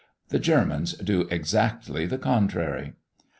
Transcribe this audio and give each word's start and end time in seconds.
The 0.29 0.39
Germans 0.39 0.93
do 0.93 1.27
exactly 1.29 2.07
the 2.07 2.17
contrary. 2.17 2.93